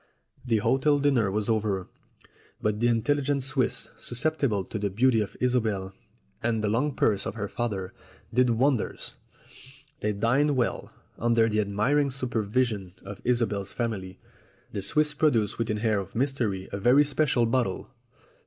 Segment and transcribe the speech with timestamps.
[0.43, 1.87] The hotel dinner was over,
[2.59, 5.93] but the intelligent Swiss, susceptible to the beauty of Isobel
[6.41, 7.93] and the long purse of her father,
[8.33, 9.13] did wonders.
[9.99, 14.17] They dined well, under the admiring supervision of Isobel's family.
[14.71, 17.91] The Swiss produced with an air of mystery a very special bottle.